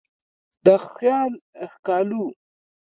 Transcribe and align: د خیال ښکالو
د 0.63 0.67
خیال 0.91 1.31
ښکالو 1.73 2.23